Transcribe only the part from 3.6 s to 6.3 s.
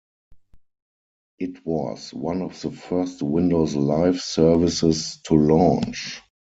Live services to launch.